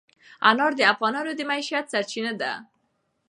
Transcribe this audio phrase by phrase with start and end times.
[0.49, 2.51] انار د افغانانو د معیشت سرچینه ده.